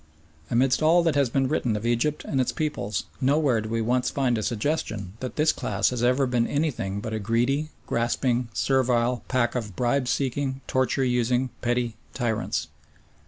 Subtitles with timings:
[0.49, 4.09] Amidst all that has been written of Egypt and its peoples nowhere do we once
[4.09, 9.21] find a suggestion that this class has ever been anything but a greedy, grasping, servile
[9.27, 12.69] pack of bribe seeking, torture using, petty tyrants.